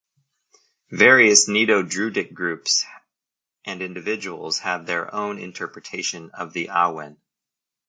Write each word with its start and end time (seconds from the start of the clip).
Various 0.89 1.47
Neo-Druidic 1.47 2.33
groups 2.33 2.85
and 3.65 3.83
individuals 3.83 4.57
have 4.61 4.87
their 4.87 5.13
own 5.13 5.37
interpretation 5.37 6.31
of 6.31 6.53
the 6.53 6.69
awen. 6.69 7.17